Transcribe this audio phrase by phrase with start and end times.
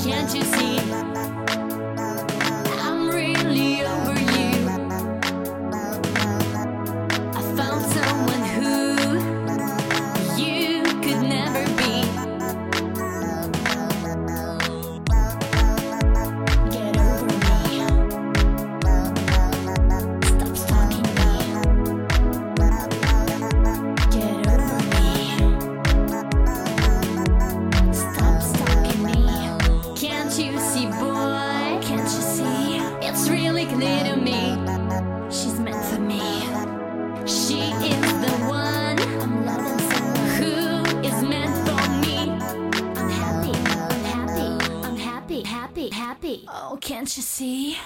[0.00, 0.73] Can't you see?
[45.64, 45.88] Happy.
[45.88, 46.44] Happy.
[46.46, 47.78] Oh, can't you see?